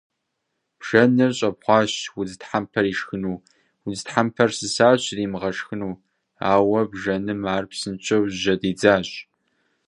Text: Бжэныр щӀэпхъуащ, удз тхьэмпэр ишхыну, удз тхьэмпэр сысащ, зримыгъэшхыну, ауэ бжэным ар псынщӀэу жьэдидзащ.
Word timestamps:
Бжэныр 0.79 1.31
щӀэпхъуащ, 1.37 1.93
удз 2.19 2.33
тхьэмпэр 2.41 2.85
ишхыну, 2.91 3.37
удз 3.87 3.99
тхьэмпэр 4.07 4.49
сысащ, 4.57 4.99
зримыгъэшхыну, 5.07 5.99
ауэ 6.51 6.81
бжэным 6.91 7.41
ар 7.55 7.63
псынщӀэу 7.69 8.23
жьэдидзащ. 8.39 9.09